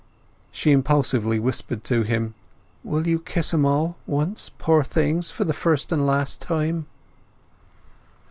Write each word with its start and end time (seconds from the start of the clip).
She 0.51 0.71
impulsively 0.71 1.37
whispered 1.37 1.83
to 1.83 2.01
him— 2.01 2.33
"Will 2.83 3.05
you 3.05 3.19
kiss 3.19 3.53
'em 3.53 3.65
all, 3.67 3.97
once, 4.07 4.49
poor 4.57 4.83
things, 4.83 5.29
for 5.29 5.43
the 5.43 5.53
first 5.53 5.91
and 5.91 6.07
last 6.07 6.41
time?" 6.41 6.87